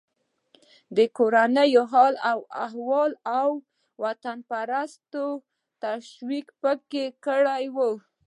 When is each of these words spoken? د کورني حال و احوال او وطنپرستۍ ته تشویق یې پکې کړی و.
د 0.95 0.97
کورني 1.17 1.69
حال 1.91 2.13
و 2.39 2.41
احوال 2.65 3.11
او 3.39 3.49
وطنپرستۍ 4.03 5.09
ته 5.11 5.23
تشویق 5.83 6.47
یې 6.51 6.57
پکې 6.61 7.05
کړی 7.25 7.63
و. 7.75 7.77